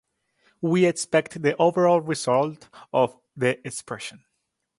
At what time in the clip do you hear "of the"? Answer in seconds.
2.91-3.59